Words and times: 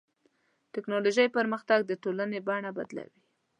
د 0.63 0.65
ټکنالوجۍ 0.73 1.27
پرمختګ 1.37 1.79
د 1.85 1.91
ټولنې 2.03 2.39
بڼه 2.47 2.71
بدلوي. 2.77 3.21